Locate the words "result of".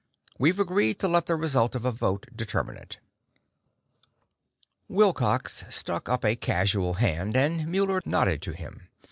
1.35-1.85